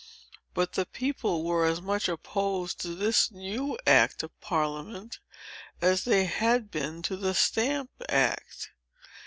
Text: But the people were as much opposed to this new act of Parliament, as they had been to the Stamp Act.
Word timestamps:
But 0.55 0.71
the 0.73 0.87
people 0.87 1.43
were 1.43 1.63
as 1.63 1.79
much 1.79 2.09
opposed 2.09 2.79
to 2.81 2.95
this 2.95 3.29
new 3.29 3.77
act 3.85 4.23
of 4.23 4.31
Parliament, 4.41 5.19
as 5.79 6.05
they 6.05 6.25
had 6.25 6.71
been 6.71 7.03
to 7.03 7.15
the 7.15 7.35
Stamp 7.35 7.91
Act. 8.09 8.71